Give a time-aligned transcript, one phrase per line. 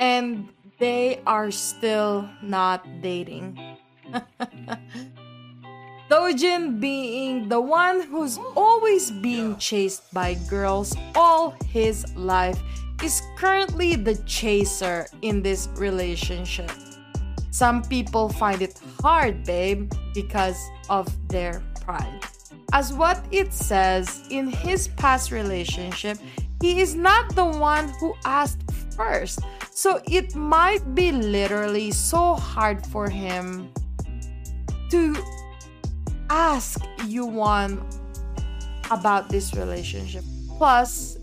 [0.00, 0.48] and
[0.78, 3.58] they are still not dating.
[6.10, 12.60] Dojin being the one who's always being chased by girls all his life
[13.02, 16.70] is currently the chaser in this relationship.
[17.50, 22.20] Some people find it hard, babe, because of their pride.
[22.72, 26.18] As what it says in his past relationship,
[26.60, 28.63] he is not the one who asked
[28.96, 29.40] first.
[29.70, 33.72] So it might be literally so hard for him
[34.90, 35.16] to
[36.30, 37.82] ask Yuwon
[38.90, 40.24] about this relationship.
[40.56, 41.18] Plus,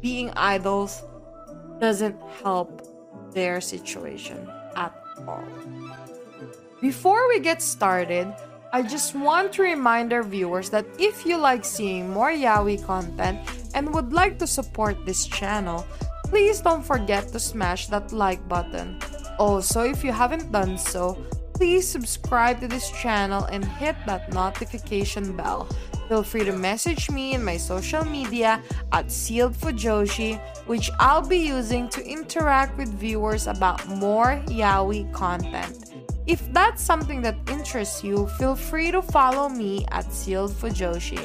[0.00, 1.02] being idols
[1.80, 2.82] doesn't help
[3.32, 4.94] their situation at
[5.26, 5.44] all.
[6.80, 8.32] Before we get started,
[8.72, 13.40] I just want to remind our viewers that if you like seeing more Yaoi content
[13.74, 15.86] and would like to support this channel,
[16.28, 18.98] please don't forget to smash that like button.
[19.38, 21.14] Also, if you haven't done so,
[21.54, 25.68] please subscribe to this channel and hit that notification bell.
[26.08, 31.38] Feel free to message me in my social media at Sealed Fujoshi, which I'll be
[31.38, 35.92] using to interact with viewers about more Yaoi content.
[36.26, 41.18] If that's something that interests you, feel free to follow me at Sealed Fujoshi.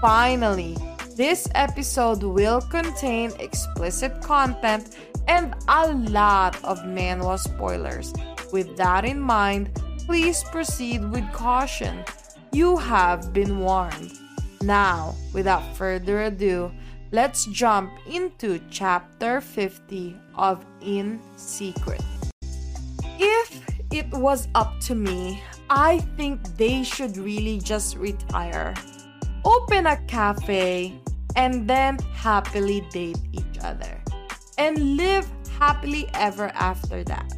[0.00, 0.76] Finally,
[1.16, 4.96] this episode will contain explicit content
[5.28, 8.12] and a lot of manhwa spoilers.
[8.52, 9.70] With that in mind,
[10.06, 12.04] please proceed with caution.
[12.52, 14.12] You have been warned.
[14.62, 16.72] Now, without further ado,
[17.12, 22.02] let's jump into chapter 50 of In Secret.
[23.18, 28.74] If it was up to me, I think they should really just retire.
[29.44, 30.98] Open a cafe
[31.36, 34.00] and then happily date each other.
[34.58, 35.26] And live
[35.58, 37.32] happily ever after that.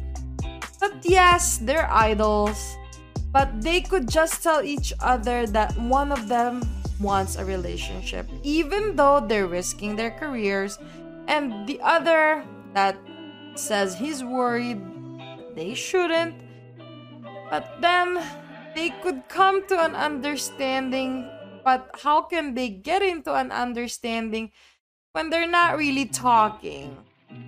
[0.79, 2.77] But yes, they're idols
[3.37, 6.63] but they could just tell each other that one of them
[6.99, 10.79] wants a relationship, even though they're risking their careers,
[11.27, 12.43] and the other
[12.73, 12.97] that
[13.53, 14.81] says he's worried
[15.55, 16.33] they shouldn't.
[17.49, 18.17] But then
[18.75, 21.29] they could come to an understanding,
[21.67, 24.49] but how can they get into an understanding
[25.11, 26.95] when they're not really talking?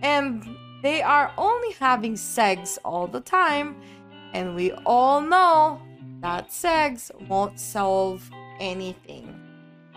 [0.02, 0.44] And
[0.84, 3.78] they are only having sex all the time
[4.34, 5.82] and we all know
[6.20, 9.34] that sex won't solve anything.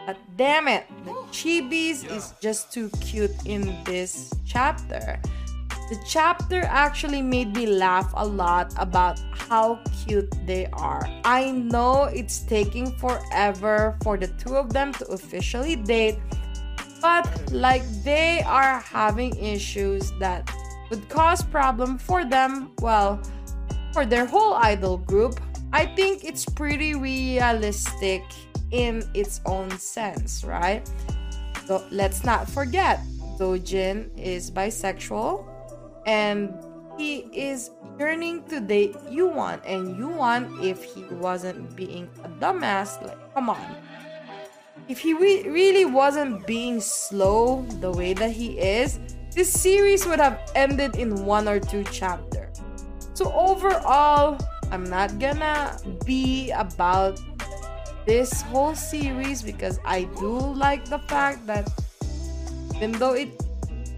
[0.06, 5.18] But damn it, the chibis is just too cute in this chapter.
[5.92, 11.06] The chapter actually made me laugh a lot about how cute they are.
[11.22, 16.16] I know it's taking forever for the two of them to officially date,
[17.02, 20.50] but like they are having issues that
[20.88, 23.20] would cause problem for them, well,
[23.92, 25.42] for their whole idol group,
[25.74, 28.22] I think it's pretty realistic
[28.70, 30.90] in its own sense, right?
[31.66, 33.00] So let's not forget,
[33.38, 35.51] Dojin is bisexual
[36.06, 36.52] and
[36.98, 39.60] he is yearning to date Yuwon.
[39.64, 43.76] And Yuwon, if he wasn't being a dumbass, like, come on.
[44.88, 48.98] If he re- really wasn't being slow the way that he is,
[49.34, 52.60] this series would have ended in one or two chapters.
[53.14, 54.38] So overall,
[54.70, 57.20] I'm not gonna be about
[58.04, 61.70] this whole series because I do like the fact that
[62.74, 63.30] even though it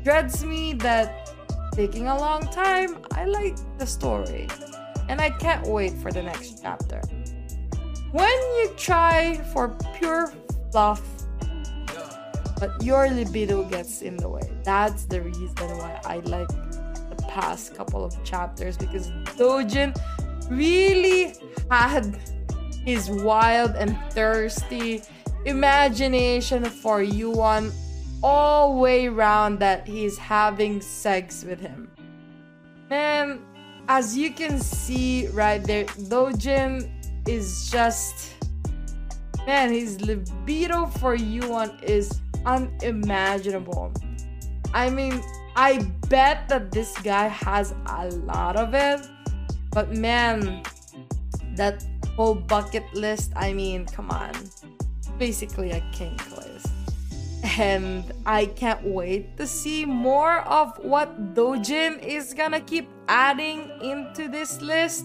[0.05, 1.24] dreads me that
[1.75, 4.49] taking a long time, I like the story.
[5.09, 7.01] And I can't wait for the next chapter.
[8.13, 10.33] When you try for pure
[10.71, 11.03] fluff,
[12.61, 17.75] but your libido gets in the way, that's the reason why I like the past
[17.75, 19.95] couple of chapters because Dojin
[20.49, 21.35] really
[21.71, 22.17] had
[22.85, 25.03] his wild and thirsty
[25.45, 27.73] imagination for Yuwon
[28.25, 31.91] all way round that he's having sex with him.
[32.89, 33.41] And
[33.87, 36.91] as you can see right there, Dojin
[37.29, 38.35] is just
[39.47, 43.93] man, his libido for Yuwon is unimaginable.
[44.73, 45.23] I mean,
[45.55, 49.07] I bet that this guy has a lot of it.
[49.71, 50.63] But man,
[51.57, 51.85] that
[52.17, 54.33] whole bucket list, I mean, come on.
[55.19, 56.74] Basically a kink list.
[57.45, 64.29] And I can't wait to see more of what Dojin is gonna keep adding into
[64.29, 65.05] this list.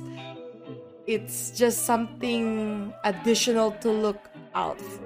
[1.06, 5.04] It's just something additional to look out for.